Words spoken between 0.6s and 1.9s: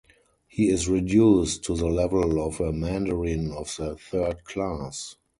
is reduced to the